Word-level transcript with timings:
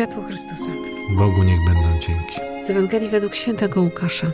Światło 0.00 0.22
Chrystusa. 0.22 0.72
Bogu 1.16 1.42
niech 1.42 1.58
będą 1.66 2.00
dzięki. 2.00 2.64
Z 2.66 2.70
Ewangelii 2.70 3.08
według 3.08 3.34
świętego 3.34 3.82
Łukasza. 3.82 4.32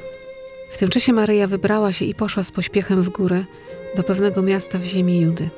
W 0.70 0.78
tym 0.78 0.88
czasie 0.88 1.12
Maryja 1.12 1.46
wybrała 1.46 1.92
się 1.92 2.04
i 2.04 2.14
poszła 2.14 2.42
z 2.42 2.50
pośpiechem 2.50 3.02
w 3.02 3.08
górę 3.08 3.44
do 3.96 4.02
pewnego 4.02 4.42
miasta 4.42 4.78
w 4.78 4.84
ziemi 4.84 5.20
Judy. 5.20 5.50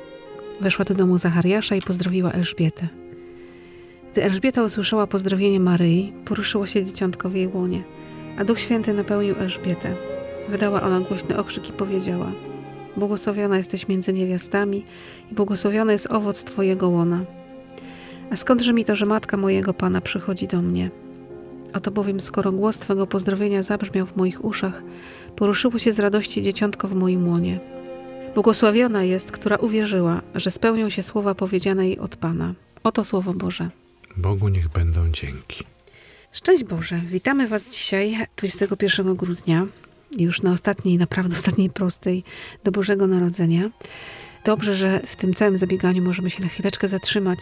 Weszła 0.61 0.85
do 0.85 0.93
domu 0.93 1.17
Zachariasza 1.17 1.75
i 1.75 1.81
pozdrowiła 1.81 2.31
Elżbietę. 2.31 2.87
Gdy 4.11 4.23
Elżbieta 4.23 4.63
usłyszała 4.63 5.07
pozdrowienie 5.07 5.59
Maryi, 5.59 6.13
poruszyło 6.25 6.65
się 6.65 6.85
dzieciątko 6.85 7.29
w 7.29 7.35
jej 7.35 7.47
łonie, 7.47 7.83
a 8.37 8.43
Duch 8.43 8.59
Święty 8.59 8.93
napełnił 8.93 9.35
Elżbietę. 9.39 9.95
Wydała 10.47 10.81
ona 10.81 10.99
głośny 10.99 11.37
okrzyk 11.37 11.69
i 11.69 11.73
powiedziała: 11.73 12.31
Błogosławiona 12.97 13.57
jesteś 13.57 13.87
między 13.87 14.13
niewiastami 14.13 14.85
i 15.31 15.35
błogosławiony 15.35 15.91
jest 15.91 16.11
owoc 16.11 16.43
Twojego 16.43 16.89
łona. 16.89 17.25
A 18.31 18.35
skądże 18.35 18.73
mi 18.73 18.85
to, 18.85 18.95
że 18.95 19.05
matka 19.05 19.37
mojego 19.37 19.73
Pana 19.73 20.01
przychodzi 20.01 20.47
do 20.47 20.61
mnie? 20.61 20.91
Oto 21.73 21.91
bowiem, 21.91 22.19
skoro 22.19 22.51
głos 22.51 22.77
Twego 22.77 23.07
pozdrowienia 23.07 23.63
zabrzmiał 23.63 24.05
w 24.05 24.15
moich 24.15 24.45
uszach, 24.45 24.83
poruszyło 25.35 25.79
się 25.79 25.91
z 25.91 25.99
radości 25.99 26.41
dzieciątko 26.41 26.87
w 26.87 26.95
moim 26.95 27.27
łonie. 27.27 27.59
Błogosławiona 28.33 29.03
jest, 29.03 29.31
która 29.31 29.57
uwierzyła, 29.57 30.21
że 30.35 30.51
spełnią 30.51 30.89
się 30.89 31.03
słowa 31.03 31.35
powiedziane 31.35 31.87
jej 31.87 31.99
od 31.99 32.15
Pana. 32.15 32.53
Oto 32.83 33.03
Słowo 33.03 33.33
Boże. 33.33 33.69
Bogu 34.17 34.49
niech 34.49 34.69
będą 34.69 35.11
dzięki. 35.11 35.63
Szczęść 36.31 36.63
Boże, 36.63 37.01
witamy 37.05 37.47
Was 37.47 37.69
dzisiaj, 37.69 38.17
21 38.37 39.15
grudnia, 39.15 39.65
już 40.17 40.41
na 40.41 40.51
ostatniej, 40.51 40.97
naprawdę 40.97 41.35
ostatniej 41.35 41.69
prostej 41.69 42.23
do 42.63 42.71
Bożego 42.71 43.07
Narodzenia. 43.07 43.69
Dobrze, 44.45 44.75
że 44.75 44.99
w 45.05 45.15
tym 45.15 45.33
całym 45.33 45.57
zabieganiu 45.57 46.03
możemy 46.03 46.29
się 46.29 46.43
na 46.43 46.49
chwileczkę 46.49 46.87
zatrzymać 46.87 47.39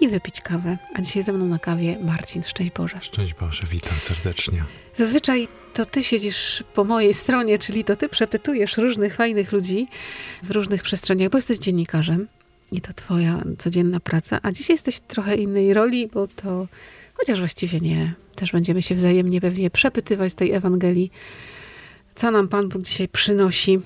i 0.00 0.08
wypić 0.08 0.40
kawę. 0.40 0.78
A 0.94 1.02
dzisiaj 1.02 1.22
ze 1.22 1.32
mną 1.32 1.46
na 1.46 1.58
kawie 1.58 1.98
Marcin. 1.98 2.42
Szczęść 2.42 2.72
Boże. 2.72 2.98
Szczęść 3.00 3.34
Boże, 3.34 3.62
witam 3.70 3.98
serdecznie. 3.98 4.64
Zazwyczaj 4.94 5.48
to 5.74 5.86
ty 5.86 6.04
siedzisz 6.04 6.64
po 6.74 6.84
mojej 6.84 7.14
stronie, 7.14 7.58
czyli 7.58 7.84
to 7.84 7.96
ty 7.96 8.08
przepytujesz 8.08 8.76
różnych 8.76 9.14
fajnych 9.14 9.52
ludzi 9.52 9.86
w 10.42 10.50
różnych 10.50 10.82
przestrzeniach, 10.82 11.30
bo 11.30 11.38
jesteś 11.38 11.58
dziennikarzem 11.58 12.28
i 12.72 12.80
to 12.80 12.92
twoja 12.92 13.42
codzienna 13.58 14.00
praca, 14.00 14.38
a 14.42 14.52
dzisiaj 14.52 14.74
jesteś 14.74 15.00
trochę 15.00 15.36
innej 15.36 15.74
roli, 15.74 16.06
bo 16.06 16.26
to, 16.26 16.66
chociaż 17.14 17.38
właściwie 17.38 17.80
nie, 17.80 18.14
też 18.34 18.52
będziemy 18.52 18.82
się 18.82 18.94
wzajemnie 18.94 19.40
pewnie 19.40 19.70
przepytywać 19.70 20.32
z 20.32 20.34
tej 20.34 20.52
Ewangelii, 20.52 21.10
co 22.14 22.30
nam 22.30 22.48
Pan 22.48 22.68
Bóg 22.68 22.82
dzisiaj 22.82 23.08
przynosi. 23.08 23.80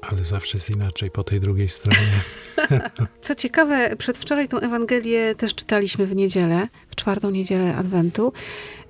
Ale 0.00 0.24
zawsze 0.24 0.58
jest 0.58 0.70
inaczej 0.70 1.10
po 1.10 1.22
tej 1.22 1.40
drugiej 1.40 1.68
stronie. 1.68 1.98
Co 3.20 3.34
ciekawe, 3.34 3.96
przedwczoraj 3.96 4.48
tą 4.48 4.60
Ewangelię 4.60 5.34
też 5.34 5.54
czytaliśmy 5.54 6.06
w 6.06 6.16
niedzielę, 6.16 6.68
w 6.88 6.96
czwartą 6.96 7.30
niedzielę 7.30 7.76
Adwentu 7.76 8.32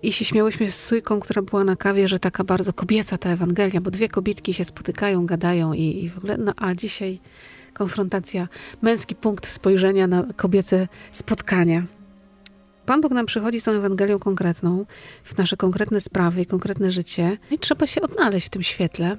i 0.03 0.12
się 0.12 0.25
śmiałyśmy 0.25 0.70
z 0.70 0.84
Sujką, 0.84 1.20
która 1.20 1.42
była 1.42 1.65
na 1.65 1.77
kawie, 1.77 2.09
że 2.09 2.19
taka 2.19 2.45
bardzo 2.45 2.73
kobieca 2.73 3.19
ta 3.19 3.31
Ewangelia, 3.31 3.81
bo 3.81 3.91
dwie 3.91 4.09
kobietki 4.09 4.55
się 4.55 4.65
spotykają, 4.65 5.27
gadają 5.27 5.73
i, 5.73 6.05
i 6.05 6.11
w 6.11 6.19
ogóle, 6.19 6.37
no 6.37 6.53
a 6.56 6.75
dzisiaj 6.75 7.20
konfrontacja, 7.75 8.48
męski 8.83 9.15
punkt 9.15 9.47
spojrzenia 9.47 10.06
na 10.06 10.25
kobiece 10.37 10.89
spotkania. 11.12 11.87
Pan 12.87 13.00
Bóg 13.00 13.12
nam 13.12 13.27
przychodzi 13.27 13.61
z 13.61 13.65
tą 13.65 13.72
Ewangelią 13.72 14.19
konkretną, 14.19 14.87
w 15.25 15.39
nasze 15.39 15.56
konkretne 15.56 16.00
sprawy 16.00 16.43
i 16.43 16.47
konkretne 16.47 16.91
życie 16.91 17.39
i 17.50 17.59
trzeba 17.59 17.87
się 17.87 18.00
odnaleźć 18.00 18.47
w 18.47 18.50
tym 18.50 18.62
świetle. 18.62 19.17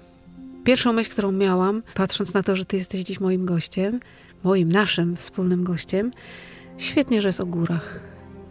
Pierwszą 0.63 0.93
myśl, 0.93 1.09
którą 1.09 1.31
miałam, 1.31 1.83
patrząc 1.95 2.33
na 2.33 2.43
to, 2.43 2.55
że 2.55 2.65
Ty 2.65 2.77
jesteś 2.77 3.03
dziś 3.03 3.19
moim 3.19 3.45
gościem, 3.45 3.99
moim, 4.43 4.71
naszym 4.71 5.15
wspólnym 5.15 5.63
gościem, 5.63 6.11
świetnie, 6.77 7.21
że 7.21 7.27
jest 7.27 7.41
o 7.41 7.45
górach. 7.45 7.99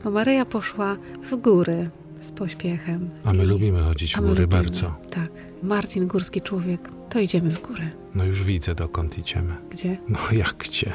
Bo 0.05 0.11
Maryja 0.11 0.45
poszła 0.45 0.97
w 1.31 1.37
góry 1.37 1.91
z 2.21 2.31
pośpiechem. 2.31 3.11
A 3.25 3.33
my 3.33 3.45
lubimy 3.45 3.83
chodzić 3.83 4.17
w 4.17 4.21
góry 4.21 4.47
bardzo. 4.47 4.95
Tak. 5.11 5.31
Marcin, 5.63 6.07
górski 6.07 6.41
człowiek, 6.41 6.89
to 7.11 7.19
idziemy 7.19 7.51
w 7.51 7.63
górę. 7.63 7.91
No 8.15 8.25
już 8.25 8.45
widzę, 8.45 8.75
dokąd 8.75 9.19
idziemy. 9.19 9.55
Gdzie? 9.71 9.97
No 10.09 10.19
jak 10.33 10.57
gdzie? 10.57 10.93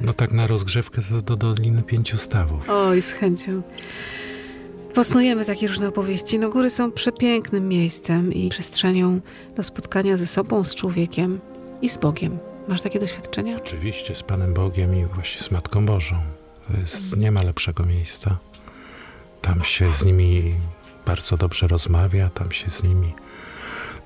No 0.00 0.12
tak 0.12 0.32
na 0.32 0.46
rozgrzewkę 0.46 1.02
to 1.02 1.22
do 1.22 1.36
Doliny 1.36 1.82
Pięciu 1.82 2.18
Stawów. 2.18 2.70
Oj, 2.70 3.02
z 3.02 3.12
chęcią. 3.12 3.62
Posnujemy 4.94 5.44
takie 5.44 5.66
różne 5.68 5.88
opowieści. 5.88 6.38
No 6.38 6.50
góry 6.50 6.70
są 6.70 6.92
przepięknym 6.92 7.68
miejscem 7.68 8.32
i 8.32 8.48
przestrzenią 8.48 9.20
do 9.56 9.62
spotkania 9.62 10.16
ze 10.16 10.26
sobą, 10.26 10.64
z 10.64 10.74
człowiekiem 10.74 11.40
i 11.82 11.88
z 11.88 11.98
Bogiem. 11.98 12.38
Masz 12.68 12.80
takie 12.80 12.98
doświadczenia? 12.98 13.56
Oczywiście 13.56 14.14
z 14.14 14.22
Panem 14.22 14.54
Bogiem 14.54 14.96
i 14.96 15.04
właśnie 15.04 15.42
z 15.42 15.50
Matką 15.50 15.86
Bożą. 15.86 16.16
To 16.68 16.80
jest, 16.80 17.16
nie 17.16 17.30
ma 17.30 17.42
lepszego 17.42 17.84
miejsca. 17.84 18.38
Tam 19.42 19.64
się 19.64 19.92
z 19.92 20.04
nimi 20.04 20.54
bardzo 21.06 21.36
dobrze 21.36 21.68
rozmawia, 21.68 22.28
tam 22.28 22.52
się 22.52 22.70
z 22.70 22.82
nimi 22.82 23.12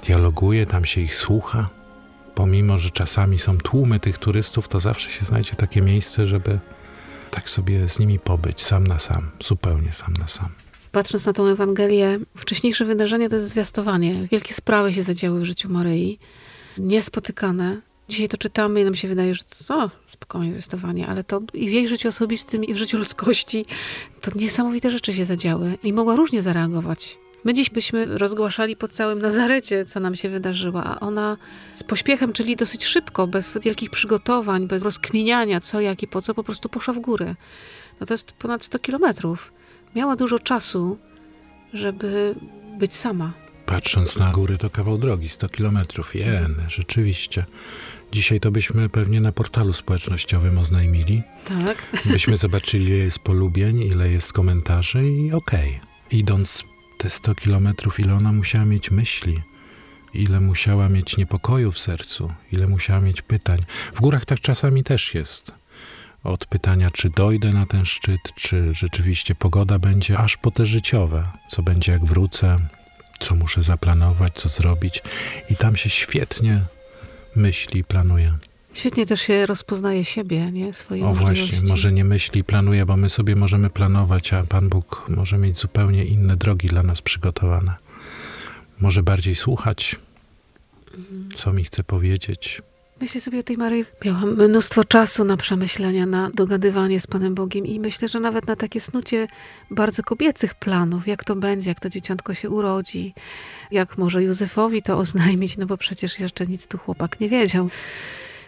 dialoguje, 0.06 0.66
tam 0.66 0.84
się 0.84 1.00
ich 1.00 1.16
słucha. 1.16 1.68
Pomimo, 2.34 2.78
że 2.78 2.90
czasami 2.90 3.38
są 3.38 3.58
tłumy 3.58 4.00
tych 4.00 4.18
turystów, 4.18 4.68
to 4.68 4.80
zawsze 4.80 5.10
się 5.10 5.24
znajdzie 5.24 5.54
takie 5.54 5.82
miejsce, 5.82 6.26
żeby 6.26 6.58
tak 7.30 7.50
sobie 7.50 7.88
z 7.88 7.98
nimi 7.98 8.18
pobyć, 8.18 8.62
sam 8.62 8.86
na 8.86 8.98
sam, 8.98 9.30
zupełnie 9.40 9.92
sam 9.92 10.14
na 10.14 10.28
sam. 10.28 10.65
Patrząc 10.96 11.26
na 11.26 11.32
tą 11.32 11.46
Ewangelię, 11.46 12.18
wcześniejsze 12.36 12.84
wydarzenie 12.84 13.28
to 13.28 13.36
jest 13.36 13.48
zwiastowanie. 13.48 14.28
Wielkie 14.32 14.54
sprawy 14.54 14.92
się 14.92 15.02
zadziały 15.02 15.40
w 15.40 15.44
życiu 15.44 15.68
Maryi, 15.68 16.18
niespotykane. 16.78 17.80
Dzisiaj 18.08 18.28
to 18.28 18.36
czytamy 18.36 18.80
i 18.80 18.84
nam 18.84 18.94
się 18.94 19.08
wydaje, 19.08 19.34
że 19.34 19.44
to 19.44 19.78
o, 19.78 19.90
spokojnie 20.06 20.52
zwiastowanie, 20.52 21.06
ale 21.06 21.24
to 21.24 21.40
i 21.54 21.68
w 21.68 21.72
jej 21.72 21.88
życiu 21.88 22.08
osobistym, 22.08 22.64
i 22.64 22.74
w 22.74 22.76
życiu 22.76 22.98
ludzkości 22.98 23.64
to 24.20 24.30
niesamowite 24.34 24.90
rzeczy 24.90 25.12
się 25.12 25.24
zadziały 25.24 25.78
i 25.82 25.92
mogła 25.92 26.16
różnie 26.16 26.42
zareagować. 26.42 27.18
My 27.44 27.54
dziś 27.54 27.70
byśmy 27.70 28.18
rozgłaszali 28.18 28.76
po 28.76 28.88
całym 28.88 29.18
Nazarecie, 29.18 29.84
co 29.84 30.00
nam 30.00 30.14
się 30.14 30.28
wydarzyło, 30.28 30.84
a 30.84 31.00
ona 31.00 31.36
z 31.74 31.84
pośpiechem, 31.84 32.32
czyli 32.32 32.56
dosyć 32.56 32.84
szybko, 32.84 33.26
bez 33.26 33.58
wielkich 33.62 33.90
przygotowań, 33.90 34.66
bez 34.66 34.82
rozkminiania 34.82 35.60
co, 35.60 35.80
jak 35.80 36.02
i 36.02 36.06
po 36.06 36.22
co, 36.22 36.34
po 36.34 36.44
prostu 36.44 36.68
poszła 36.68 36.94
w 36.94 36.98
górę. 36.98 37.34
No 38.00 38.06
to 38.06 38.14
jest 38.14 38.32
ponad 38.32 38.64
100 38.64 38.78
kilometrów. 38.78 39.52
Miała 39.96 40.16
dużo 40.16 40.38
czasu, 40.38 40.98
żeby 41.72 42.34
być 42.78 42.94
sama. 42.94 43.32
Patrząc 43.66 44.18
na 44.18 44.32
góry, 44.32 44.58
to 44.58 44.70
kawał 44.70 44.98
drogi, 44.98 45.28
100 45.28 45.48
kilometrów. 45.48 46.14
Jen, 46.14 46.54
rzeczywiście. 46.68 47.44
Dzisiaj 48.12 48.40
to 48.40 48.50
byśmy 48.50 48.88
pewnie 48.88 49.20
na 49.20 49.32
portalu 49.32 49.72
społecznościowym 49.72 50.58
oznajmili. 50.58 51.22
Tak? 51.48 51.76
Byśmy 52.04 52.36
zobaczyli, 52.46 52.84
ile 52.84 52.96
jest 52.96 53.18
polubień, 53.18 53.80
ile 53.80 54.08
jest 54.10 54.32
komentarzy 54.32 55.08
i 55.10 55.32
okej. 55.32 55.80
Idąc 56.10 56.64
te 56.98 57.10
100 57.10 57.34
kilometrów, 57.34 58.00
ile 58.00 58.14
ona 58.14 58.32
musiała 58.32 58.64
mieć 58.64 58.90
myśli, 58.90 59.42
ile 60.14 60.40
musiała 60.40 60.88
mieć 60.88 61.16
niepokoju 61.16 61.72
w 61.72 61.78
sercu, 61.78 62.32
ile 62.52 62.66
musiała 62.66 63.00
mieć 63.00 63.22
pytań. 63.22 63.58
W 63.94 64.00
górach 64.00 64.24
tak 64.24 64.40
czasami 64.40 64.84
też 64.84 65.14
jest. 65.14 65.65
Od 66.26 66.46
pytania, 66.46 66.90
czy 66.90 67.10
dojdę 67.10 67.50
na 67.50 67.66
ten 67.66 67.84
szczyt, 67.84 68.20
czy 68.34 68.74
rzeczywiście 68.74 69.34
pogoda 69.34 69.78
będzie, 69.78 70.18
aż 70.18 70.36
po 70.36 70.50
te 70.50 70.66
życiowe. 70.66 71.24
Co 71.48 71.62
będzie, 71.62 71.92
jak 71.92 72.04
wrócę, 72.04 72.58
co 73.18 73.34
muszę 73.34 73.62
zaplanować, 73.62 74.34
co 74.34 74.48
zrobić. 74.48 75.02
I 75.50 75.56
tam 75.56 75.76
się 75.76 75.90
świetnie 75.90 76.60
myśli 77.36 77.80
i 77.80 77.84
planuje. 77.84 78.32
Świetnie 78.74 79.06
też 79.06 79.20
się 79.20 79.46
rozpoznaje 79.46 80.04
siebie, 80.04 80.52
nie? 80.52 80.72
Swoje 80.72 81.04
O 81.06 81.14
właśnie, 81.14 81.42
możliwości. 81.42 81.66
może 81.68 81.92
nie 81.92 82.04
myśli 82.04 82.44
planuje, 82.44 82.86
bo 82.86 82.96
my 82.96 83.10
sobie 83.10 83.36
możemy 83.36 83.70
planować, 83.70 84.32
a 84.32 84.44
Pan 84.44 84.68
Bóg 84.68 85.04
może 85.08 85.38
mieć 85.38 85.58
zupełnie 85.58 86.04
inne 86.04 86.36
drogi 86.36 86.68
dla 86.68 86.82
nas 86.82 87.02
przygotowane. 87.02 87.74
Może 88.80 89.02
bardziej 89.02 89.34
słuchać, 89.34 89.96
co 91.34 91.52
mi 91.52 91.64
chce 91.64 91.84
powiedzieć. 91.84 92.62
Myślę 93.00 93.20
sobie 93.20 93.38
o 93.38 93.42
tej 93.42 93.56
Maryi. 93.56 93.84
Miałam 94.04 94.34
mnóstwo 94.34 94.84
czasu 94.84 95.24
na 95.24 95.36
przemyślenia, 95.36 96.06
na 96.06 96.30
dogadywanie 96.34 97.00
z 97.00 97.06
Panem 97.06 97.34
Bogiem 97.34 97.66
i 97.66 97.80
myślę, 97.80 98.08
że 98.08 98.20
nawet 98.20 98.46
na 98.46 98.56
takie 98.56 98.80
snucie 98.80 99.26
bardzo 99.70 100.02
kobiecych 100.02 100.54
planów, 100.54 101.06
jak 101.06 101.24
to 101.24 101.36
będzie, 101.36 101.70
jak 101.70 101.80
to 101.80 101.88
dzieciątko 101.88 102.34
się 102.34 102.50
urodzi, 102.50 103.14
jak 103.70 103.98
może 103.98 104.22
Józefowi 104.22 104.82
to 104.82 104.98
oznajmić, 104.98 105.56
no 105.56 105.66
bo 105.66 105.76
przecież 105.76 106.20
jeszcze 106.20 106.46
nic 106.46 106.66
tu 106.66 106.78
chłopak 106.78 107.20
nie 107.20 107.28
wiedział. 107.28 107.70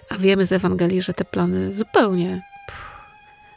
A 0.09 0.19
wiemy 0.19 0.47
z 0.47 0.53
Ewangelii, 0.53 1.03
że 1.03 1.15
te 1.15 1.25
plany 1.25 1.75
zupełnie... 1.75 2.43
Pff, 2.67 2.89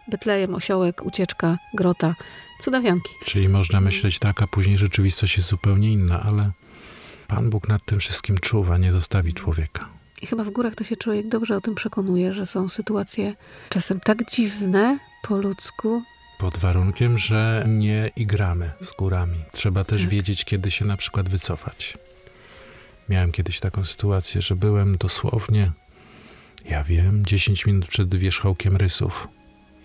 Betlejem, 0.07 0.55
osiołek, 0.55 1.05
ucieczka, 1.05 1.57
grota, 1.73 2.15
cudawianki. 2.61 3.09
Czyli 3.25 3.49
można 3.49 3.81
myśleć 3.81 4.19
tak, 4.19 4.41
a 4.41 4.47
później 4.47 4.77
rzeczywistość 4.77 5.37
jest 5.37 5.49
zupełnie 5.49 5.91
inna, 5.91 6.23
ale 6.23 6.51
Pan 7.27 7.49
Bóg 7.49 7.67
nad 7.67 7.85
tym 7.85 7.99
wszystkim 7.99 8.37
czuwa, 8.37 8.77
nie 8.77 8.91
zostawi 8.91 9.33
człowieka. 9.33 10.00
I 10.21 10.27
chyba 10.27 10.43
w 10.43 10.49
górach 10.49 10.75
to 10.75 10.83
się 10.83 10.95
człowiek 10.97 11.27
dobrze 11.27 11.55
o 11.57 11.61
tym 11.61 11.75
przekonuje, 11.75 12.33
że 12.33 12.45
są 12.45 12.69
sytuacje 12.69 13.35
czasem 13.69 13.99
tak 13.99 14.29
dziwne 14.31 14.99
po 15.23 15.37
ludzku. 15.37 16.03
Pod 16.39 16.57
warunkiem, 16.57 17.17
że 17.17 17.65
nie 17.67 18.11
igramy 18.15 18.71
z 18.81 18.91
górami. 18.91 19.37
Trzeba 19.51 19.83
też 19.83 20.01
Tak. 20.01 20.09
wiedzieć, 20.09 20.45
kiedy 20.45 20.71
się 20.71 20.85
na 20.85 20.97
przykład 20.97 21.29
wycofać. 21.29 21.97
Miałem 23.09 23.31
kiedyś 23.31 23.59
taką 23.59 23.85
sytuację, 23.85 24.41
że 24.41 24.55
byłem 24.55 24.97
dosłownie, 24.97 25.71
ja 26.69 26.83
wiem, 26.83 27.25
10 27.25 27.65
minut 27.65 27.85
przed 27.87 28.15
wierzchołkiem 28.15 28.77
rysów. 28.77 29.27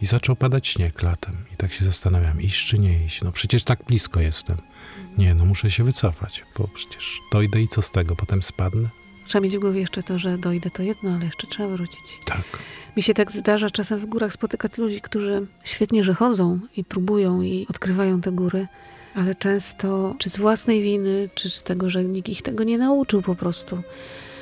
I 0.02 0.06
zaczął 0.06 0.36
padać 0.36 0.68
śnieg 0.68 1.02
latem. 1.02 1.36
I 1.54 1.56
tak 1.56 1.72
się 1.72 1.84
zastanawiam, 1.84 2.40
iść 2.40 2.68
czy 2.68 2.78
nie 2.78 3.04
iść. 3.06 3.22
No 3.22 3.32
przecież 3.32 3.64
tak 3.64 3.84
blisko 3.84 4.20
jestem. 4.20 4.56
Nie, 5.18 5.34
no 5.34 5.44
muszę 5.44 5.70
się 5.70 5.84
wycofać, 5.84 6.44
bo 6.58 6.68
przecież 6.68 7.20
dojdę 7.32 7.62
i 7.62 7.68
co 7.68 7.82
z 7.82 7.90
tego? 7.90 8.16
Potem 8.16 8.42
spadnę? 8.42 8.88
Trzeba 9.26 9.43
mieć 9.43 9.56
w 9.56 9.61
głowie 9.61 9.81
jeszcze 9.81 10.02
to, 10.02 10.19
że 10.19 10.38
dojdę 10.38 10.70
to 10.70 10.82
jedno, 10.82 11.11
ale 11.11 11.25
jeszcze 11.25 11.46
trzeba 11.46 11.69
wrócić. 11.69 12.20
Tak. 12.25 12.44
Mi 12.96 13.02
się 13.02 13.14
tak 13.14 13.32
zdarza 13.32 13.70
czasem 13.70 13.99
w 13.99 14.06
górach 14.06 14.32
spotykać 14.32 14.78
ludzi, 14.78 15.00
którzy 15.00 15.46
świetnie, 15.64 16.05
że 16.05 16.14
chodzą 16.14 16.61
i 16.76 16.84
próbują 16.84 17.43
i 17.43 17.67
odkrywają 17.70 18.20
te 18.20 18.32
góry, 18.32 18.67
ale 19.14 19.34
często 19.34 20.14
czy 20.19 20.31
z 20.31 20.37
własnej 20.37 20.82
winy, 20.82 21.28
czy 21.34 21.50
z 21.50 21.62
tego, 21.62 21.90
że 21.90 22.05
nikt 22.05 22.28
ich 22.28 22.43
tego 22.43 22.64
nie 22.64 22.78
nauczył 22.78 23.23
po 23.23 23.34
prostu. 23.34 23.82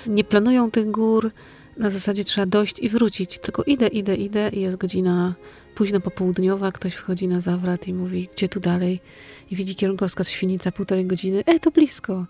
Nie 0.06 0.24
planują 0.24 0.70
tych 0.70 0.90
gór, 0.90 1.32
na 1.76 1.90
zasadzie 1.90 2.24
trzeba 2.24 2.46
dojść 2.46 2.78
i 2.78 2.88
wrócić, 2.88 3.38
tylko 3.38 3.62
idę, 3.62 3.86
idę, 3.86 4.16
idę 4.16 4.50
i 4.52 4.60
jest 4.60 4.76
godzina 4.76 5.34
późno 5.74 6.00
popołudniowa, 6.00 6.72
ktoś 6.72 6.94
wchodzi 6.94 7.28
na 7.28 7.40
zawrat 7.40 7.88
i 7.88 7.94
mówi, 7.94 8.28
gdzie 8.36 8.48
tu 8.48 8.60
dalej? 8.60 9.00
I 9.50 9.56
widzi 9.56 9.74
kierunkowskaz 9.74 10.28
Świnica, 10.28 10.72
półtorej 10.72 11.06
godziny, 11.06 11.42
e, 11.46 11.60
to 11.60 11.70
blisko. 11.70 12.26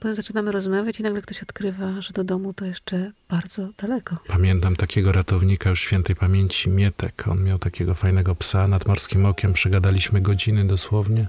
Potem 0.00 0.16
zaczynamy 0.16 0.52
rozmawiać 0.52 1.00
i 1.00 1.02
nagle 1.02 1.22
ktoś 1.22 1.42
odkrywa, 1.42 2.00
że 2.00 2.12
do 2.12 2.24
domu 2.24 2.52
to 2.52 2.64
jeszcze 2.64 3.12
bardzo 3.28 3.68
daleko. 3.78 4.16
Pamiętam 4.28 4.76
takiego 4.76 5.12
ratownika 5.12 5.70
już 5.70 5.80
świętej 5.80 6.16
pamięci, 6.16 6.70
Mietek. 6.70 7.28
On 7.28 7.44
miał 7.44 7.58
takiego 7.58 7.94
fajnego 7.94 8.34
psa 8.34 8.68
nad 8.68 8.88
morskim 8.88 9.26
okiem. 9.26 9.52
Przegadaliśmy 9.52 10.20
godziny 10.20 10.66
dosłownie. 10.66 11.28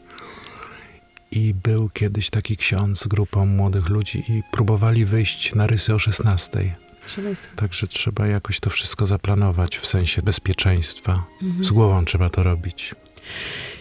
I 1.31 1.54
był 1.54 1.90
kiedyś 1.90 2.30
taki 2.30 2.58
ksiądz 2.58 3.00
z 3.00 3.08
grupą 3.08 3.46
młodych 3.46 3.90
ludzi 3.90 4.24
i 4.31 4.44
próbowali 4.52 5.06
wyjść 5.06 5.56
na 5.56 5.68
rysy 5.68 5.94
o 5.94 6.00
16. 6.00 6.75
Także 7.56 7.88
trzeba 7.88 8.28
jakoś 8.28 8.60
to 8.60 8.69
wszystko 8.69 9.08
zaplanować 9.08 9.78
w 9.78 9.88
sensie 9.88 10.22
bezpieczeństwa. 10.22 11.24
Mhm. 11.42 11.64
Z 11.64 11.72
głową 11.72 12.06
trzeba 12.06 12.30
to 12.30 12.44
robić. 12.44 12.96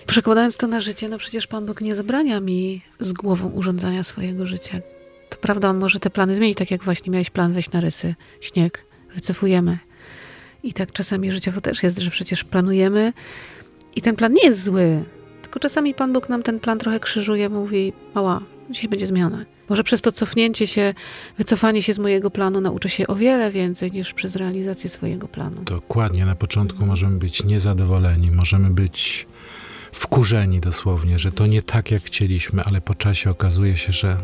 Przekładając 0.07 0.57
to 0.57 0.67
na 0.67 0.81
życie, 0.81 1.09
no 1.09 1.19
przecież 1.19 1.47
Pan 1.47 1.67
Bóg 1.67 1.81
nie 1.81 1.95
zabrania 1.95 2.41
mi 2.41 2.83
z 3.01 3.13
głową 3.13 3.49
urządzania 3.49 4.03
swojego 4.03 4.47
życia. 4.47 4.81
To 5.29 5.37
prawda, 5.37 5.69
On 5.71 5.79
może 5.79 6.01
te 6.01 6.11
plany 6.11 6.35
zmienić, 6.35 6.59
tak 6.59 6.71
jak 6.71 6.85
właśnie 6.85 7.13
miałeś 7.13 7.31
plan 7.31 7.53
wejść 7.53 7.73
na 7.73 7.81
rysy, 7.81 8.15
śnieg, 8.41 8.87
wycofujemy. 9.15 9.79
I 10.63 10.73
tak 10.73 10.93
czasami 10.93 11.31
życiowo 11.31 11.61
też 11.61 11.83
jest, 11.83 11.99
że 11.99 12.11
przecież 12.11 12.45
planujemy 12.45 13.13
i 13.97 14.01
ten 14.03 14.17
plan 14.17 14.33
nie 14.33 14.45
jest 14.45 14.65
zły, 14.65 15.05
tylko 15.43 15.61
czasami 15.61 15.95
Pan 15.95 16.13
Bóg 16.13 16.29
nam 16.29 16.43
ten 16.43 16.61
plan 16.61 16.79
trochę 16.79 17.01
krzyżuje, 17.01 17.49
mówi, 17.49 17.93
mała, 18.15 18.41
dzisiaj 18.71 18.89
będzie 18.89 19.07
zmiana. 19.07 19.45
Może 19.69 19.85
przez 19.85 20.03
to 20.03 20.13
cofnięcie 20.13 20.67
się, 20.67 20.95
wycofanie 21.39 21.83
się 21.83 21.95
z 21.95 21.99
mojego 21.99 22.31
planu 22.31 22.61
nauczę 22.61 22.89
się 22.89 23.07
o 23.07 23.15
wiele 23.15 23.51
więcej 23.51 23.93
niż 23.93 24.15
przez 24.15 24.37
realizację 24.37 24.91
swojego 24.91 25.29
planu. 25.29 25.63
Dokładnie. 25.63 26.25
Na 26.25 26.35
początku 26.35 26.87
możemy 26.87 27.19
być 27.19 27.45
niezadowoleni, 27.45 28.31
możemy 28.31 28.71
być 28.71 29.27
wkurzeni 29.97 30.61
dosłownie, 30.61 31.19
że 31.19 31.33
to 31.33 31.47
nie 31.47 31.63
tak, 31.63 31.91
jak 31.91 32.03
chcieliśmy, 32.03 32.63
ale 32.65 32.81
po 32.81 32.95
czasie 32.95 33.31
okazuje 33.31 33.77
się, 33.77 33.93
że 33.93 34.17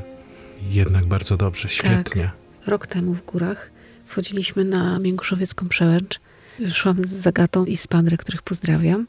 jednak 0.70 1.06
bardzo 1.06 1.36
dobrze, 1.36 1.69
świetnie. 1.69 2.22
Tak. 2.22 2.66
Rok 2.66 2.86
temu 2.86 3.14
w 3.14 3.24
górach 3.24 3.70
wchodziliśmy 4.04 4.64
na 4.64 4.98
Miękuszowiecką 4.98 5.69
przełęcz. 5.69 6.20
Szłam 6.69 7.06
z 7.06 7.10
Zagatą 7.10 7.64
i 7.64 7.76
z 7.76 7.86
Pandrę, 7.86 8.16
których 8.16 8.42
pozdrawiam. 8.42 9.06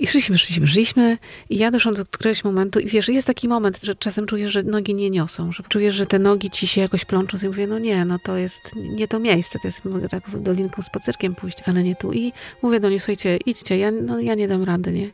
I 0.00 0.06
szliśmy, 0.06 0.38
szliśmy, 0.38 0.66
szliśmy 0.66 1.18
i 1.50 1.58
ja 1.58 1.70
doszłam 1.70 1.94
do 1.94 2.06
któregoś 2.06 2.44
momentu 2.44 2.80
i 2.80 2.86
wiesz, 2.86 3.08
jest 3.08 3.26
taki 3.26 3.48
moment, 3.48 3.80
że 3.82 3.94
czasem 3.94 4.26
czujesz, 4.26 4.52
że 4.52 4.62
nogi 4.62 4.94
nie 4.94 5.10
niosą, 5.10 5.52
że 5.52 5.62
czujesz, 5.68 5.94
że 5.94 6.06
te 6.06 6.18
nogi 6.18 6.50
ci 6.50 6.66
się 6.66 6.80
jakoś 6.80 7.04
plączą 7.04 7.38
i 7.42 7.46
mówię, 7.46 7.66
no 7.66 7.78
nie, 7.78 8.04
no 8.04 8.18
to 8.18 8.36
jest 8.36 8.70
nie 8.76 9.08
to 9.08 9.18
miejsce, 9.18 9.58
to 9.58 9.68
jest, 9.68 9.84
mogę 9.84 10.08
tak 10.08 10.40
dolinką 10.40 10.82
spacerkiem 10.82 11.34
pójść, 11.34 11.58
ale 11.66 11.82
nie 11.82 11.96
tu. 11.96 12.12
I 12.12 12.32
mówię 12.62 12.80
do 12.80 12.90
niej, 12.90 13.00
słuchajcie, 13.00 13.38
idźcie, 13.46 13.78
ja, 13.78 13.90
no, 13.90 14.20
ja 14.20 14.34
nie 14.34 14.48
dam 14.48 14.64
rady, 14.64 14.92
nie? 14.92 15.10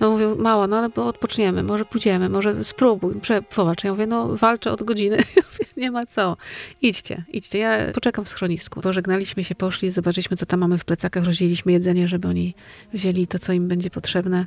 No 0.00 0.10
mówią, 0.10 0.36
mało, 0.36 0.66
no 0.66 0.76
ale 0.76 0.88
odpoczniemy, 0.94 1.62
może 1.62 1.84
pójdziemy, 1.84 2.28
może 2.28 2.64
spróbuj, 2.64 3.14
przepowacz. 3.20 3.84
Ja 3.84 3.90
mówię, 3.90 4.06
no 4.06 4.36
walczę 4.36 4.72
od 4.72 4.82
godziny, 4.82 5.16
mówię, 5.36 5.70
nie 5.76 5.90
ma 5.90 6.06
co. 6.06 6.36
Idźcie, 6.82 7.24
idźcie, 7.28 7.58
ja 7.58 7.92
poczekam 7.92 8.24
w 8.24 8.28
schronisku. 8.28 8.80
Pożegnaliśmy 8.80 9.44
się, 9.44 9.54
poszli, 9.54 9.90
zobaczyliśmy, 9.90 10.36
co 10.36 10.46
tam 10.46 10.60
mamy 10.60 10.78
w 10.78 10.84
plecakach, 10.84 11.24
rozdzieliliśmy 11.24 11.72
jedzenie, 11.72 12.08
żeby 12.08 12.28
oni 12.28 12.54
wzięli 12.92 13.26
to, 13.26 13.38
co 13.38 13.52
im 13.52 13.68
będzie 13.68 13.90
potrzebne 13.90 14.21
potrzebne. 14.22 14.46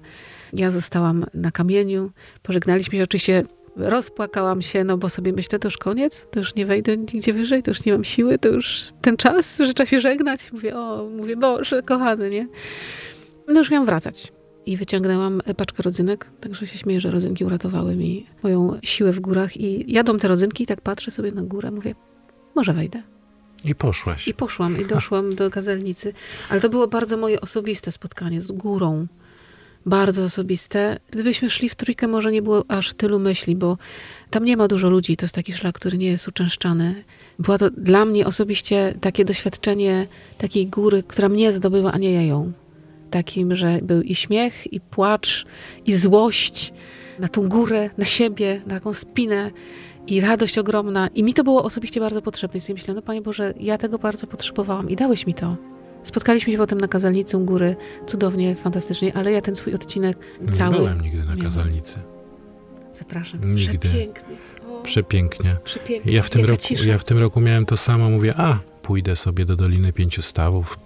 Ja 0.54 0.72
zostałam 0.72 1.26
na 1.34 1.52
kamieniu, 1.52 2.12
pożegnaliśmy 2.44 2.98
się, 2.98 3.04
oczywiście 3.04 3.44
rozpłakałam 3.76 4.62
się, 4.62 4.84
no 4.84 4.98
bo 4.98 5.10
sobie 5.10 5.34
myślę, 5.34 5.60
to 5.60 5.68
już 5.68 5.78
koniec, 5.78 6.28
to 6.32 6.40
już 6.40 6.56
nie 6.56 6.66
wejdę 6.66 6.98
nigdzie 6.98 7.34
wyżej, 7.34 7.64
to 7.64 7.72
już 7.72 7.86
nie 7.86 7.92
mam 7.92 8.04
siły, 8.04 8.40
to 8.40 8.48
już 8.48 8.88
ten 9.02 9.18
czas, 9.18 9.58
że 9.58 9.74
trzeba 9.74 9.86
się 9.86 10.00
żegnać. 10.00 10.52
Mówię, 10.54 10.78
o, 10.78 11.10
mówię, 11.18 11.38
Boże, 11.38 11.82
kochany, 11.82 12.30
nie? 12.30 12.48
No 13.48 13.60
już 13.60 13.72
miałam 13.72 13.86
wracać. 13.86 14.32
I 14.66 14.78
wyciągnęłam 14.78 15.42
paczkę 15.58 15.84
rodzynek, 15.84 16.30
także 16.42 16.68
się 16.68 16.78
śmieję, 16.78 17.02
że 17.02 17.12
rodzynki 17.12 17.46
uratowały 17.46 17.96
mi 17.96 18.26
moją 18.44 18.80
siłę 18.84 19.12
w 19.12 19.20
górach. 19.20 19.58
I 19.58 19.94
jadą 19.94 20.18
te 20.18 20.28
rodzynki 20.28 20.64
i 20.64 20.68
tak 20.68 20.82
patrzę 20.82 21.12
sobie 21.12 21.32
na 21.32 21.44
górę, 21.44 21.72
mówię, 21.72 21.96
może 22.56 22.74
wejdę. 22.74 23.04
I 23.66 23.76
poszłaś. 23.76 24.28
I 24.28 24.34
poszłam, 24.34 24.82
i 24.82 24.86
doszłam 24.86 25.36
do 25.36 25.50
kazelnicy. 25.50 26.14
Ale 26.50 26.62
to 26.62 26.70
było 26.70 26.88
bardzo 26.88 27.18
moje 27.18 27.42
osobiste 27.42 27.92
spotkanie 27.92 28.42
z 28.42 28.52
górą 28.52 29.08
bardzo 29.86 30.24
osobiste. 30.24 31.00
Gdybyśmy 31.12 31.50
szli 31.50 31.70
w 31.70 31.76
trójkę, 31.76 32.08
może 32.08 32.32
nie 32.32 32.42
było 32.42 32.64
aż 32.68 32.94
tylu 32.94 33.20
myśli, 33.20 33.56
bo 33.56 33.78
tam 34.30 34.46
nie 34.46 34.58
ma 34.58 34.68
dużo 34.68 34.90
ludzi, 34.90 35.18
to 35.18 35.24
jest 35.24 35.36
taki 35.36 35.54
szlak, 35.54 35.76
który 35.76 35.98
nie 35.98 36.08
jest 36.08 36.28
uczęszczany. 36.28 37.04
Było 37.40 37.58
to 37.58 37.70
dla 37.70 38.06
mnie 38.06 38.26
osobiście 38.26 38.94
takie 39.02 39.26
doświadczenie 39.26 40.08
takiej 40.38 40.68
góry, 40.68 41.04
która 41.04 41.30
mnie 41.30 41.52
zdobyła, 41.52 41.92
a 41.92 41.98
nie 41.98 42.12
ja 42.12 42.22
ją. 42.22 42.52
Takim, 43.12 43.56
że 43.56 43.80
był 43.82 44.02
i 44.02 44.16
śmiech, 44.16 44.74
i 44.74 44.80
płacz, 44.80 45.46
i 45.86 45.96
złość 45.96 46.74
na 47.20 47.28
tą 47.28 47.50
górę, 47.50 47.90
na 47.98 48.06
siebie, 48.06 48.62
na 48.68 48.74
taką 48.74 48.94
spinę 48.94 49.52
i 50.08 50.22
radość 50.22 50.58
ogromna. 50.58 51.08
I 51.08 51.24
mi 51.24 51.34
to 51.34 51.44
było 51.44 51.64
osobiście 51.64 52.00
bardzo 52.00 52.22
potrzebne. 52.22 52.58
I 52.58 52.62
sobie 52.62 52.74
myślę, 52.74 52.94
no 52.94 53.02
Panie 53.02 53.22
Boże, 53.22 53.54
ja 53.60 53.78
tego 53.78 54.00
bardzo 54.00 54.28
potrzebowałam 54.28 54.90
i 54.90 54.96
dałeś 54.96 55.28
mi 55.28 55.34
to. 55.34 55.75
Spotkaliśmy 56.06 56.52
się 56.52 56.58
potem 56.58 56.82
na 56.82 56.88
Kazalnicy 56.88 57.38
u 57.38 57.46
góry, 57.46 57.76
cudownie, 58.08 58.56
fantastycznie, 58.56 59.18
ale 59.18 59.32
ja 59.32 59.42
ten 59.42 59.56
swój 59.56 59.74
odcinek 59.74 60.18
cały... 60.54 60.72
Nie 60.72 60.78
byłem 60.78 61.02
nigdy 61.02 61.24
na 61.24 61.44
Kazalnicy. 61.44 62.00
Zapraszam. 62.94 63.56
Nigdy. 63.56 63.78
Przepięknie. 63.78 64.36
O, 64.70 64.82
Przepięknie. 64.82 65.58
Przepięknie. 65.64 66.14
Ja 66.14 66.22
w, 66.22 66.30
tym 66.30 66.46
roku, 66.46 66.64
ja 66.86 66.98
w 66.98 67.04
tym 67.04 67.18
roku 67.18 67.42
miałem 67.42 67.66
to 67.66 67.78
samo, 67.78 68.10
mówię, 68.10 68.34
a, 68.38 68.60
pójdę 68.82 69.16
sobie 69.16 69.46
do 69.46 69.56
Doliny 69.56 69.94
Pięciu 69.94 70.22
Stawów 70.22 70.80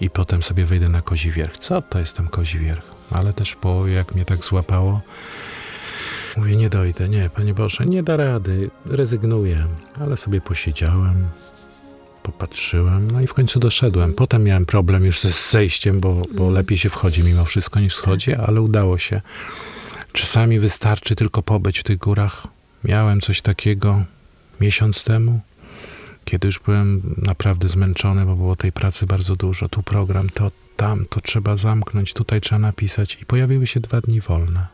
i 0.00 0.10
potem 0.10 0.42
sobie 0.42 0.64
wejdę 0.66 0.88
na 0.88 1.02
Kozi 1.02 1.30
Wierch. 1.30 1.58
Co 1.58 1.82
to 1.82 1.98
jest 1.98 2.16
tam 2.16 2.28
Kozi 2.28 2.58
Wierch? 2.58 2.84
Ale 3.10 3.32
też 3.32 3.54
po, 3.54 3.86
jak 3.86 4.14
mnie 4.14 4.24
tak 4.24 4.44
złapało, 4.44 5.00
mówię, 6.36 6.56
nie 6.56 6.70
dojdę, 6.70 7.08
nie, 7.08 7.30
Panie 7.30 7.54
Boże, 7.54 7.86
nie 7.86 8.02
da 8.02 8.16
rady, 8.16 8.70
rezygnuję. 8.86 9.66
Ale 10.00 10.16
sobie 10.16 10.40
posiedziałem, 10.40 11.28
popatrzyłem, 12.32 13.10
no 13.10 13.20
i 13.20 13.26
w 13.26 13.34
końcu 13.34 13.60
doszedłem. 13.60 14.14
Potem 14.14 14.44
miałem 14.44 14.66
problem 14.66 15.04
już 15.04 15.20
ze 15.20 15.30
zejściem, 15.30 16.00
bo, 16.00 16.22
bo 16.34 16.42
mm. 16.42 16.54
lepiej 16.54 16.78
się 16.78 16.88
wchodzi 16.88 17.22
mimo 17.22 17.44
wszystko 17.44 17.80
niż 17.80 17.94
schodzi, 17.94 18.30
tak. 18.30 18.40
ale 18.40 18.60
udało 18.60 18.98
się. 18.98 19.20
Czasami 20.12 20.58
wystarczy 20.58 21.16
tylko 21.16 21.42
pobyć 21.42 21.78
w 21.78 21.82
tych 21.82 21.98
górach. 21.98 22.46
Miałem 22.84 23.20
coś 23.20 23.42
takiego 23.42 24.04
miesiąc 24.60 25.04
temu, 25.04 25.40
kiedy 26.24 26.48
już 26.48 26.58
byłem 26.58 27.14
naprawdę 27.22 27.68
zmęczony, 27.68 28.26
bo 28.26 28.36
było 28.36 28.56
tej 28.56 28.72
pracy 28.72 29.06
bardzo 29.06 29.36
dużo. 29.36 29.68
Tu 29.68 29.82
program, 29.82 30.30
to 30.30 30.50
tam, 30.76 31.06
to 31.06 31.20
trzeba 31.20 31.56
zamknąć, 31.56 32.14
tutaj 32.14 32.40
trzeba 32.40 32.58
napisać. 32.58 33.18
I 33.22 33.26
pojawiły 33.26 33.66
się 33.66 33.80
dwa 33.80 34.00
dni 34.00 34.20
wolne. 34.20 34.66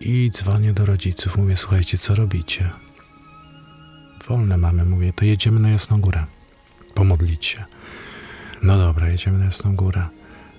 I 0.00 0.30
dzwonię 0.32 0.72
do 0.72 0.86
rodziców, 0.86 1.36
mówię, 1.36 1.56
słuchajcie, 1.56 1.98
co 1.98 2.14
robicie? 2.14 2.70
Wolne 4.30 4.56
mamy. 4.56 4.84
Mówię, 4.84 5.12
to 5.12 5.24
jedziemy 5.24 5.60
na 5.60 5.70
Jasną 5.70 6.00
Górę. 6.00 6.24
Pomodlić 6.94 7.46
się. 7.46 7.64
No 8.62 8.78
dobra, 8.78 9.08
jedziemy 9.08 9.38
na 9.38 9.44
Jasną 9.44 9.76
Górę. 9.76 10.08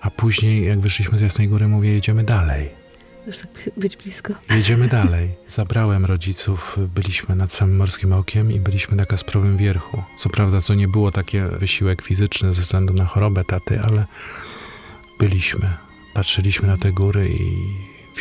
A 0.01 0.09
później, 0.09 0.65
jak 0.67 0.79
wyszliśmy 0.79 1.17
z 1.17 1.21
Jasnej 1.21 1.47
Góry, 1.47 1.67
mówię, 1.67 1.89
jedziemy 1.93 2.23
dalej. 2.23 2.69
Już 3.27 3.37
tak 3.37 3.69
być 3.77 3.97
blisko. 3.97 4.33
Jedziemy 4.49 4.87
dalej. 4.99 5.29
Zabrałem 5.47 6.05
rodziców, 6.05 6.77
byliśmy 6.95 7.35
nad 7.35 7.53
samym 7.53 7.77
Morskim 7.77 8.13
Okiem 8.13 8.51
i 8.51 8.59
byliśmy 8.59 8.97
na 8.97 9.05
Kasprowym 9.05 9.57
Wierchu. 9.57 10.03
Co 10.17 10.29
prawda 10.29 10.61
to 10.61 10.73
nie 10.73 10.87
było 10.87 11.11
takie 11.11 11.43
wysiłek 11.47 12.01
fizyczny 12.01 12.53
ze 12.53 12.61
względu 12.61 12.93
na 12.93 13.05
chorobę 13.05 13.43
taty, 13.43 13.81
ale 13.81 14.05
byliśmy. 15.19 15.69
Patrzyliśmy 16.13 16.67
na 16.67 16.77
te 16.77 16.91
góry 16.91 17.29
i 17.29 17.57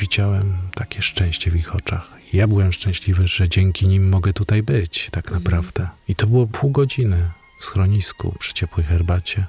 widziałem 0.00 0.57
takie 0.75 1.02
szczęście 1.02 1.50
w 1.50 1.57
ich 1.57 1.75
oczach. 1.75 2.20
Ja 2.33 2.49
byłem 2.49 2.73
szczęśliwy, 2.73 3.27
że 3.27 3.49
dzięki 3.49 3.89
nim 3.89 4.09
mogę 4.09 4.33
tutaj 4.33 4.63
być, 4.63 5.11
tak 5.11 5.25
mhm. 5.25 5.43
naprawdę. 5.43 5.89
I 6.09 6.15
to 6.15 6.27
było 6.27 6.47
pół 6.47 6.71
godziny 6.71 7.31
w 7.61 7.65
schronisku 7.65 8.35
przy 8.39 8.55
ciepłej 8.55 8.87
herbacie. 8.87 9.47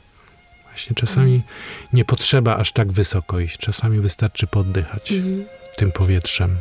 Właśnie 0.63 0.95
czasami 0.95 1.35
mhm. 1.35 1.53
nie 1.93 2.05
potrzeba 2.05 2.57
aż 2.57 2.71
tak 2.71 2.91
wysoko 2.91 3.39
iść, 3.39 3.57
czasami 3.57 3.99
wystarczy 3.99 4.47
poddychać 4.47 5.11
mhm. 5.11 5.45
tym 5.77 5.91
powietrzem. 5.91 6.57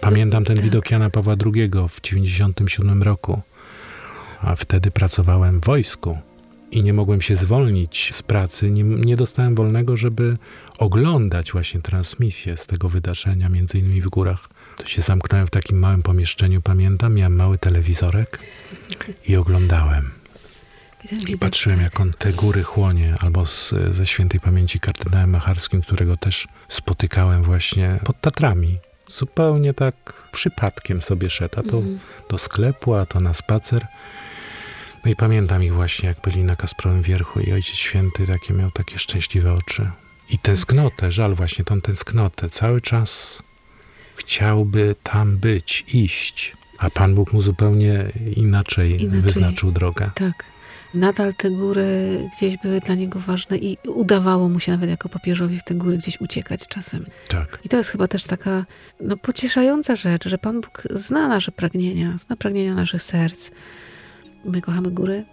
Pamiętam 0.00 0.44
ten 0.44 0.56
tak. 0.56 0.64
widok 0.64 0.90
Jana 0.90 1.10
Pawła 1.10 1.34
II 1.54 1.70
w 1.88 2.00
97 2.00 3.02
roku, 3.02 3.40
a 4.40 4.56
wtedy 4.56 4.90
pracowałem 4.90 5.60
w 5.60 5.64
wojsku 5.64 6.18
i 6.70 6.82
nie 6.82 6.92
mogłem 6.92 7.22
się 7.22 7.36
zwolnić 7.36 8.14
z 8.14 8.22
pracy, 8.22 8.70
nie, 8.70 8.82
nie 8.82 9.16
dostałem 9.16 9.54
wolnego, 9.54 9.96
żeby 9.96 10.36
oglądać 10.78 11.52
właśnie 11.52 11.80
transmisję 11.80 12.56
z 12.56 12.66
tego 12.66 12.88
wydarzenia, 12.88 13.48
między 13.48 13.78
innymi 13.78 14.02
w 14.02 14.08
górach. 14.08 14.48
To 14.76 14.86
się 14.86 15.02
zamknąłem 15.02 15.46
w 15.46 15.50
takim 15.50 15.78
małym 15.78 16.02
pomieszczeniu, 16.02 16.62
pamiętam, 16.62 17.14
miałem 17.14 17.36
mały 17.36 17.58
telewizorek 17.58 18.38
i 19.28 19.36
oglądałem. 19.36 20.10
I 21.28 21.38
patrzyłem, 21.38 21.80
jak 21.80 22.00
on 22.00 22.12
te 22.18 22.32
góry 22.32 22.62
chłonie, 22.62 23.14
albo 23.20 23.46
z, 23.46 23.74
ze 23.92 24.06
świętej 24.06 24.40
pamięci 24.40 24.80
kardynałem 24.80 25.30
Macharskim, 25.30 25.82
którego 25.82 26.16
też 26.16 26.48
spotykałem 26.68 27.42
właśnie 27.42 27.98
pod 28.04 28.20
Tatrami. 28.20 28.78
Zupełnie 29.08 29.74
tak 29.74 29.94
przypadkiem 30.32 31.02
sobie 31.02 31.30
szedł, 31.30 31.60
a 31.60 31.62
to 31.62 31.78
mm. 31.78 31.98
do 32.30 32.38
sklepu, 32.38 32.94
a 32.94 33.06
to 33.06 33.20
na 33.20 33.34
spacer. 33.34 33.86
No 35.04 35.10
i 35.10 35.16
pamiętam 35.16 35.64
ich 35.64 35.74
właśnie, 35.74 36.08
jak 36.08 36.20
byli 36.20 36.44
na 36.44 36.56
Kasprowym 36.56 37.02
Wierchu 37.02 37.40
i 37.40 37.52
Ojciec 37.52 37.76
Święty 37.76 38.26
takie 38.26 38.54
miał 38.54 38.70
takie 38.70 38.98
szczęśliwe 38.98 39.54
oczy. 39.54 39.90
I 40.30 40.38
tęsknotę, 40.38 41.12
żal 41.12 41.34
właśnie 41.34 41.64
tą 41.64 41.80
tęsknotę. 41.80 42.50
Cały 42.50 42.80
czas 42.80 43.38
chciałby 44.16 44.94
tam 45.02 45.36
być, 45.36 45.84
iść. 45.94 46.52
A 46.78 46.90
Pan 46.90 47.14
Bóg 47.14 47.32
mu 47.32 47.42
zupełnie 47.42 48.04
inaczej, 48.36 49.02
inaczej. 49.02 49.20
wyznaczył 49.20 49.72
drogę. 49.72 50.10
Tak 50.14 50.44
nadal 50.94 51.34
te 51.34 51.50
góry 51.50 52.18
gdzieś 52.36 52.56
były 52.56 52.80
dla 52.80 52.94
niego 52.94 53.20
ważne 53.20 53.58
i 53.58 53.78
udawało 53.88 54.48
mu 54.48 54.60
się 54.60 54.72
nawet 54.72 54.90
jako 54.90 55.08
papieżowi 55.08 55.58
w 55.58 55.64
te 55.64 55.74
góry 55.74 55.96
gdzieś 55.96 56.20
uciekać 56.20 56.68
czasem. 56.68 57.06
Tak. 57.28 57.58
I 57.64 57.68
to 57.68 57.76
jest 57.76 57.90
chyba 57.90 58.08
też 58.08 58.24
taka 58.24 58.64
no, 59.00 59.16
pocieszająca 59.16 59.96
rzecz, 59.96 60.28
że 60.28 60.38
Pan 60.38 60.60
Bóg 60.60 60.82
zna 60.90 61.28
nasze 61.28 61.52
pragnienia, 61.52 62.18
zna 62.18 62.36
pragnienia 62.36 62.74
naszych 62.74 63.02
serc. 63.02 63.50
My 64.44 64.60
kochamy 64.60 64.90
góry, 64.90 65.24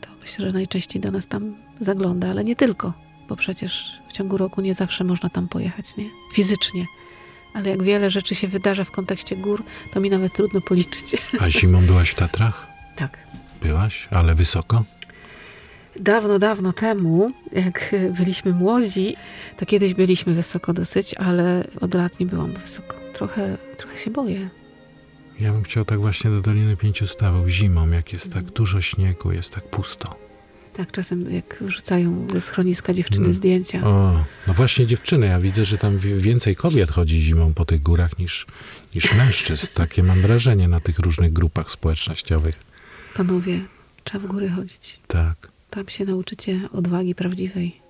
to 0.00 0.08
myślę, 0.20 0.44
że 0.46 0.52
najczęściej 0.52 1.02
do 1.02 1.10
nas 1.10 1.26
tam 1.26 1.56
zagląda, 1.80 2.28
ale 2.28 2.44
nie 2.44 2.56
tylko, 2.56 2.92
bo 3.28 3.36
przecież 3.36 4.00
w 4.08 4.12
ciągu 4.12 4.36
roku 4.36 4.60
nie 4.60 4.74
zawsze 4.74 5.04
można 5.04 5.28
tam 5.28 5.48
pojechać, 5.48 5.96
nie? 5.96 6.10
Fizycznie. 6.32 6.86
Ale 7.54 7.70
jak 7.70 7.82
wiele 7.82 8.10
rzeczy 8.10 8.34
się 8.34 8.48
wydarza 8.48 8.84
w 8.84 8.90
kontekście 8.90 9.36
gór, 9.36 9.64
to 9.92 10.00
mi 10.00 10.10
nawet 10.10 10.32
trudno 10.32 10.60
policzyć. 10.60 11.16
A 11.40 11.50
zimą 11.50 11.86
byłaś 11.86 12.10
w 12.10 12.14
Tatrach? 12.14 12.66
Tak. 12.96 13.26
Byłaś, 13.62 14.08
ale 14.10 14.34
wysoko? 14.34 14.84
Dawno, 16.00 16.38
dawno 16.38 16.72
temu, 16.72 17.30
jak 17.52 17.94
byliśmy 18.18 18.52
młodzi, 18.52 19.16
to 19.56 19.66
kiedyś 19.66 19.94
byliśmy 19.94 20.34
wysoko 20.34 20.72
dosyć, 20.72 21.14
ale 21.14 21.64
od 21.80 21.94
lat 21.94 22.20
nie 22.20 22.26
byłam 22.26 22.52
wysoko. 22.52 22.96
Trochę, 23.12 23.56
trochę 23.76 23.98
się 23.98 24.10
boję. 24.10 24.50
Ja 25.40 25.52
bym 25.52 25.62
chciał 25.62 25.84
tak 25.84 26.00
właśnie 26.00 26.30
do 26.30 26.40
Doliny 26.40 26.76
Pięciu 26.76 27.06
Stawów 27.06 27.48
zimą, 27.48 27.90
jak 27.90 28.12
jest 28.12 28.32
tak 28.32 28.44
dużo 28.44 28.80
śniegu, 28.80 29.32
jest 29.32 29.50
tak 29.50 29.64
pusto. 29.64 30.26
Tak, 30.72 30.92
czasem 30.92 31.30
jak 31.30 31.58
wrzucają 31.60 32.26
ze 32.32 32.40
schroniska 32.40 32.94
dziewczyny 32.94 33.24
mm. 33.24 33.32
zdjęcia. 33.32 33.86
O, 33.86 34.24
no 34.46 34.54
właśnie 34.54 34.86
dziewczyny. 34.86 35.26
Ja 35.26 35.40
widzę, 35.40 35.64
że 35.64 35.78
tam 35.78 35.98
więcej 35.98 36.56
kobiet 36.56 36.90
chodzi 36.90 37.22
zimą 37.22 37.54
po 37.54 37.64
tych 37.64 37.82
górach 37.82 38.18
niż, 38.18 38.46
niż 38.94 39.14
mężczyzn. 39.14 39.66
Takie 39.74 40.02
mam 40.02 40.20
wrażenie 40.20 40.68
na 40.68 40.80
tych 40.80 40.98
różnych 40.98 41.32
grupach 41.32 41.70
społecznościowych. 41.70 42.54
Panowie, 43.14 43.60
trzeba 44.04 44.28
w 44.28 44.30
góry 44.30 44.48
chodzić. 44.48 45.00
Tak. 45.06 45.48
Tam 45.70 45.88
się 45.88 46.04
nauczycie 46.04 46.60
odwagi 46.72 47.14
prawdziwej. 47.14 47.80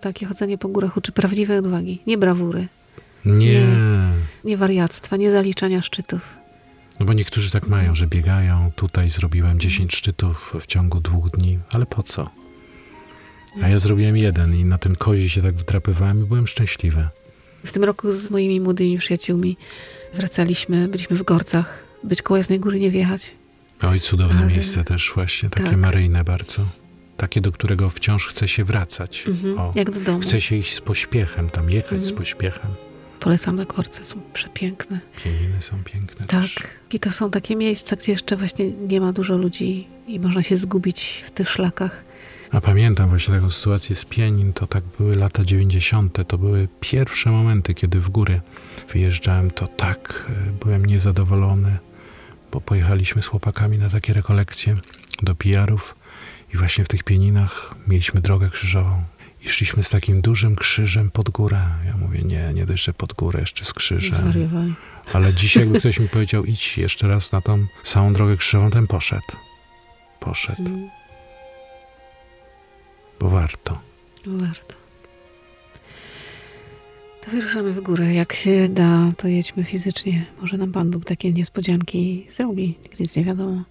Takie 0.00 0.26
chodzenie 0.26 0.58
po 0.58 0.68
górach 0.68 0.96
uczy 0.96 1.12
prawdziwej 1.12 1.58
odwagi, 1.58 2.02
nie 2.06 2.18
brawury. 2.18 2.68
Nie. 3.24 3.36
Nie, 3.36 3.66
nie 4.44 4.56
wariactwa, 4.56 5.16
nie 5.16 5.30
zaliczania 5.30 5.82
szczytów. 5.82 6.37
No 7.00 7.06
bo 7.06 7.12
niektórzy 7.12 7.50
tak 7.50 7.68
mają, 7.68 7.94
że 7.94 8.06
biegają. 8.06 8.72
Tutaj 8.76 9.10
zrobiłem 9.10 9.60
10 9.60 9.94
szczytów 9.94 10.54
w 10.60 10.66
ciągu 10.66 11.00
dwóch 11.00 11.30
dni, 11.30 11.58
ale 11.70 11.86
po 11.86 12.02
co? 12.02 12.30
A 13.62 13.68
ja 13.68 13.78
zrobiłem 13.78 14.16
jeden 14.16 14.54
i 14.54 14.64
na 14.64 14.78
tym 14.78 14.96
kozi 14.96 15.30
się 15.30 15.42
tak 15.42 15.54
wdrapywałem 15.54 16.22
i 16.22 16.24
byłem 16.24 16.46
szczęśliwy. 16.46 17.08
W 17.64 17.72
tym 17.72 17.84
roku 17.84 18.12
z 18.12 18.30
moimi 18.30 18.60
młodymi 18.60 18.98
przyjaciółmi 18.98 19.56
wracaliśmy, 20.14 20.88
byliśmy 20.88 21.16
w 21.16 21.22
Gorcach. 21.22 21.84
Być 22.04 22.22
koło 22.22 22.38
Jasnej 22.38 22.60
Góry 22.60 22.80
nie 22.80 22.90
wjechać. 22.90 23.34
Oj, 23.82 24.00
cudowne 24.00 24.38
ale... 24.38 24.52
miejsce 24.52 24.84
też 24.84 25.12
właśnie, 25.14 25.50
takie 25.50 25.70
tak. 25.70 25.78
maryjne 25.78 26.24
bardzo 26.24 26.64
takie, 27.18 27.40
do 27.40 27.52
którego 27.52 27.90
wciąż 27.90 28.26
chce 28.26 28.48
się 28.48 28.64
wracać. 28.64 29.24
Mhm, 29.28 29.58
o, 29.58 29.72
jak 29.74 29.90
do 29.90 30.00
domu. 30.00 30.20
Chce 30.20 30.40
się 30.40 30.56
iść 30.56 30.74
z 30.74 30.80
pośpiechem, 30.80 31.50
tam 31.50 31.70
jechać 31.70 31.92
mhm. 31.92 32.04
z 32.04 32.12
pośpiechem. 32.12 32.70
Polecam 33.20 33.56
na 33.56 33.66
korce, 33.66 34.04
są 34.04 34.20
przepiękne. 34.32 35.00
Pieniny 35.24 35.62
są 35.62 35.84
piękne 35.84 36.26
Tak. 36.26 36.40
Też. 36.42 36.56
I 36.92 37.00
to 37.00 37.12
są 37.12 37.30
takie 37.30 37.56
miejsca, 37.56 37.96
gdzie 37.96 38.12
jeszcze 38.12 38.36
właśnie 38.36 38.70
nie 38.70 39.00
ma 39.00 39.12
dużo 39.12 39.36
ludzi 39.36 39.86
i 40.06 40.20
można 40.20 40.42
się 40.42 40.56
zgubić 40.56 41.24
w 41.26 41.30
tych 41.30 41.50
szlakach. 41.50 42.04
A 42.52 42.60
pamiętam 42.60 43.08
właśnie 43.08 43.34
taką 43.34 43.50
sytuację 43.50 43.96
z 43.96 44.04
Pienin, 44.04 44.52
to 44.52 44.66
tak 44.66 44.84
były 44.98 45.16
lata 45.16 45.44
90. 45.44 46.28
To 46.28 46.38
były 46.38 46.68
pierwsze 46.80 47.30
momenty, 47.30 47.74
kiedy 47.74 48.00
w 48.00 48.08
góry 48.08 48.40
wyjeżdżałem, 48.92 49.50
to 49.50 49.66
tak 49.66 50.26
e, 50.28 50.64
byłem 50.64 50.86
niezadowolony, 50.86 51.78
bo 52.52 52.60
pojechaliśmy 52.60 53.22
z 53.22 53.26
chłopakami 53.26 53.78
na 53.78 53.90
takie 53.90 54.12
rekolekcje 54.12 54.76
do 55.22 55.34
PR-ów 55.34 55.94
i 56.54 56.56
właśnie 56.56 56.84
w 56.84 56.88
tych 56.88 57.04
pieninach 57.04 57.74
mieliśmy 57.88 58.20
drogę 58.20 58.50
krzyżową. 58.50 59.02
I 59.44 59.48
szliśmy 59.48 59.82
z 59.82 59.90
takim 59.90 60.20
dużym 60.20 60.56
krzyżem 60.56 61.10
pod 61.10 61.30
górę. 61.30 61.60
Ja 61.86 61.96
mówię, 61.96 62.22
nie, 62.22 62.52
nie 62.54 62.66
dość, 62.66 62.84
że 62.84 62.92
pod 62.92 63.12
górę, 63.12 63.40
jeszcze 63.40 63.64
z 63.64 63.72
krzyżem. 63.72 64.20
Zwariowali. 64.20 64.74
Ale 65.12 65.34
dzisiaj 65.34 65.62
jakby 65.62 65.78
ktoś 65.80 66.00
mi 66.00 66.08
powiedział, 66.08 66.44
idź 66.44 66.78
jeszcze 66.78 67.08
raz 67.08 67.32
na 67.32 67.40
tą 67.40 67.66
samą 67.84 68.12
drogę 68.12 68.36
krzyżową, 68.36 68.70
ten 68.70 68.86
poszedł. 68.86 69.36
Poszedł. 70.20 70.66
Mm. 70.66 70.88
Bo 73.20 73.28
warto. 73.28 73.80
Warto. 74.26 74.74
To 77.24 77.30
wyruszamy 77.30 77.72
w 77.72 77.80
górę. 77.80 78.14
Jak 78.14 78.32
się 78.32 78.68
da, 78.68 79.12
to 79.16 79.28
jedźmy 79.28 79.64
fizycznie. 79.64 80.26
Może 80.40 80.56
nam 80.56 80.72
Pan 80.72 80.90
Bóg 80.90 81.04
takie 81.04 81.32
niespodzianki 81.32 82.26
zrobi. 82.30 82.66
Nigdy 82.66 82.96
nic 83.00 83.16
nie 83.16 83.24
wiadomo. 83.24 83.64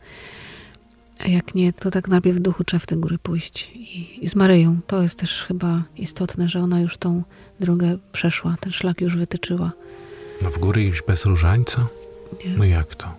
A 1.19 1.27
jak 1.27 1.55
nie, 1.55 1.74
to 1.74 1.91
tak 1.91 2.07
najpierw 2.07 2.38
w 2.38 2.39
duchu 2.39 2.63
trzeba 2.63 2.79
w 2.79 2.86
te 2.86 2.95
góry 2.97 3.17
pójść. 3.17 3.71
I, 3.75 4.25
I, 4.25 4.29
z 4.29 4.36
Maryją. 4.36 4.79
To 4.88 5.01
jest 5.01 5.19
też 5.19 5.45
chyba 5.47 5.83
istotne, 5.97 6.50
że 6.50 6.59
ona 6.59 6.81
już 6.81 6.97
tą 6.97 7.24
drogę 7.59 7.97
przeszła, 8.12 8.55
ten 8.59 8.71
szlak 8.71 9.01
już 9.01 9.15
wytyczyła. 9.15 9.71
No 10.41 10.50
w 10.50 10.57
góry 10.57 10.83
iść 10.83 11.01
bez 11.07 11.25
różańca? 11.25 11.88
Nie. 12.45 12.57
No 12.57 12.63
jak 12.63 12.95
to? 12.95 13.13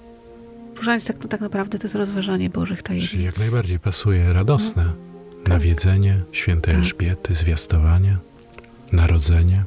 Różańc 0.77 1.05
tak, 1.05 1.19
to 1.19 1.29
tak 1.29 1.41
naprawdę 1.41 1.79
to 1.79 1.85
jest 1.85 1.95
rozważanie 1.95 2.51
Bożych 2.51 2.83
tajemnic. 2.83 3.11
Czyli 3.11 3.25
jak 3.25 3.39
najbardziej 3.39 3.81
pasuje 3.81 4.33
radosne. 4.33 4.85
No. 4.85 5.55
Nawiedzenie 5.55 6.21
świętej 6.33 6.75
tak. 6.75 6.83
Elżbiety, 6.83 7.35
zwiastowanie, 7.35 8.17
narodzenie. 8.93 9.65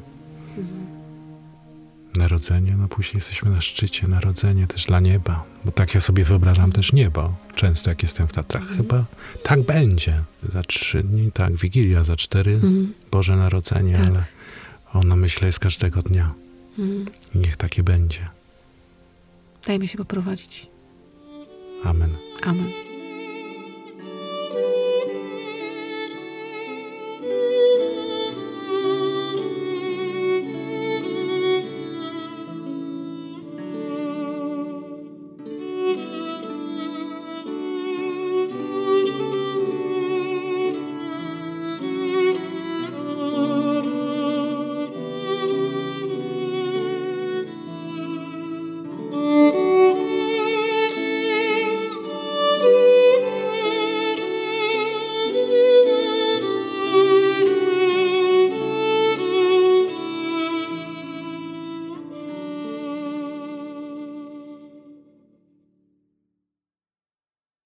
Narodzenie, 2.16 2.76
no 2.78 2.88
później 2.88 3.14
jesteśmy 3.14 3.50
na 3.50 3.60
szczycie, 3.60 4.08
narodzenie 4.08 4.66
też 4.66 4.84
dla 4.84 5.00
nieba, 5.00 5.44
bo 5.64 5.72
tak 5.72 5.94
ja 5.94 6.00
sobie 6.00 6.24
wyobrażam 6.24 6.72
też 6.72 6.92
niebo, 6.92 7.34
często 7.54 7.90
jak 7.90 8.02
jestem 8.02 8.28
w 8.28 8.32
Tatrach. 8.32 8.62
Mhm. 8.62 8.78
Chyba 8.80 9.04
tak 9.42 9.62
będzie. 9.62 10.22
Za 10.52 10.62
trzy 10.62 11.02
dni, 11.02 11.32
tak, 11.32 11.56
Wigilia, 11.56 12.04
za 12.04 12.16
cztery, 12.16 12.54
mhm. 12.54 12.94
Boże 13.10 13.36
Narodzenie, 13.36 13.98
tak. 13.98 14.08
ale 14.08 14.24
ono 14.92 15.16
myślę 15.16 15.46
jest 15.46 15.58
każdego 15.58 16.02
dnia. 16.02 16.34
Mhm. 16.78 17.04
Niech 17.34 17.56
takie 17.56 17.82
będzie. 17.82 18.28
Dajmy 19.66 19.88
się 19.88 19.98
poprowadzić. 19.98 20.66
Amen. 21.84 22.16
Amen. 22.42 22.91